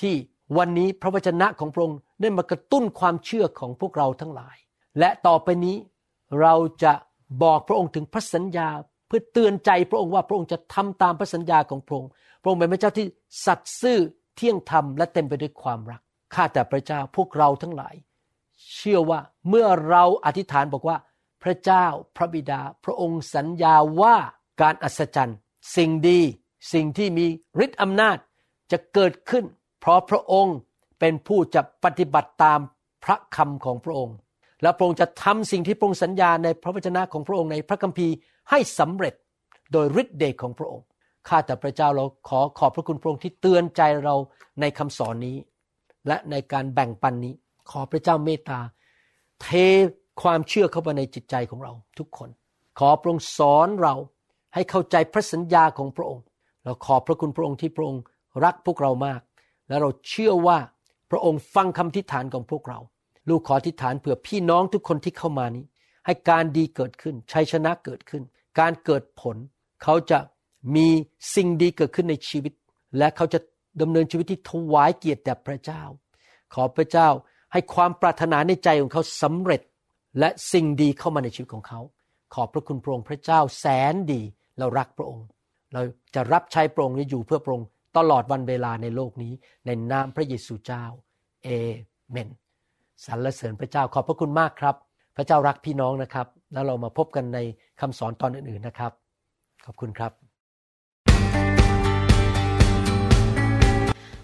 [0.00, 0.14] ที่
[0.58, 4.56] วันนี้พระวจนะของพระองค์ได้มากระตุ้นความเชื่อของพวกเราทั้งหลาย
[4.98, 5.76] และต่อไปนี้
[6.40, 6.54] เรา
[6.84, 6.92] จะ
[7.42, 8.68] บอกพระองค์ถึงพระสัญญา
[9.06, 12.10] เพื่อเตือนใจพระองค์ว่าพระองค์จะทำตามพระสัญญาของพระองค์
[12.42, 13.06] พระองค์เป็นพระเจ้าที่
[13.46, 13.98] สัตย์ซื่อ
[14.36, 16.02] เที่ยงธรรมและเต็มไปด้วยความรัก
[16.34, 17.94] ข้าแต่พระเจ้าพวกเราทั้งหลาย
[18.74, 20.96] เชื่อว่าเมื่อเราอธิษฐานบอกว่า
[21.42, 21.86] พระเจ้า
[22.16, 24.16] พระบิดา พระองค์สัญญาว่า
[24.60, 25.38] การอัศจรรย์
[25.76, 26.20] สิ่งดี
[26.72, 27.26] สิ่งที่มี
[27.64, 28.16] ฤทธิ์อำนาจ
[28.72, 29.44] จะเกิดขึ้น
[29.80, 30.56] เพราะพระองค์
[31.00, 32.60] เป็นผู้จะปฏิบัติตาม
[33.04, 34.16] พระคำของพระองค์
[34.62, 38.14] และพระองค์จะทำสิ่งที่พระองค์สัญญาในพระวจนะของพระองค์ในพระคัมภีร์
[38.50, 39.14] ให้สำเร็จ
[39.72, 40.86] โดยฤทธิ์เดชของพระองค์
[41.28, 44.14] ข้าแต่พระเจ้าเราขอขอบพระคุณพระองค์ที่เตือนใจเรา
[44.60, 45.36] ในคำสอนนี้
[46.06, 47.34] และในการแบ่งปันนี้
[47.70, 48.60] ขอพระเจ้าเมตตา
[49.42, 49.48] เท
[50.22, 52.28] ความเชื่อเข้าไปในจิตใจของเราทุกคน
[52.78, 53.94] ขอพระองค์สอนเรา
[54.54, 56.24] ให้เข้าใจพระสัญญาของพระองค์
[56.64, 58.02] เราขอบพระคุณพระองค์ที่พระองค์
[58.44, 59.20] รักพวกเรามาก
[59.68, 60.58] และเราเชื่อว่า
[61.10, 62.78] พระองค์ฟังคำทิฐานของพวกเรา
[63.28, 65.64] ลูกขอทิฐานเผื่อพี่น้องทุกคนที่เข้ามานี้
[66.06, 68.22] ให้การดีเกิดขึ้น ชัยชนะเกิดขึ้น
[68.58, 69.36] การเกิดผล
[69.82, 70.18] เขาจะ
[70.76, 70.88] มี
[71.34, 72.52] สิ่งดีเกิดขึ้นในชีวิต
[72.98, 73.38] และเขาจะ
[73.82, 75.82] ดำเนินชีวิตที่ถวายเกียรติแด่พระเจ้า
[76.54, 77.08] ขอพระเจ้า
[77.52, 79.62] ให้ความปรารถนาในใจของเขาสำเร็จ
[80.18, 81.80] และสิ่งดีเข้ามาในชีวิตของเขา
[82.34, 84.20] ขอบพระคุณพระองค์พระเจ้าแสนดี
[84.58, 85.26] เรารักพระองค์
[85.72, 85.82] เรา
[86.14, 89.32] จะรับใช้พระองค์อยู่เพื่อพระองค์ตลอดวันเวลาในโลกนี้
[89.66, 90.84] ในนามพระเยซูเจ้า
[91.44, 91.48] เอ
[92.10, 92.28] เมน
[93.04, 94.76] สรรเสริญพระเจ้าขอบพระคุณมากครับ
[95.16, 97.38] พระเจ้ารักพี่น้องนะครับ แล้วเรามาพบกันใน
[97.80, 98.92] คำสอนตอนอื่นๆนะครับ
[99.64, 100.27] ขอบคุณครับ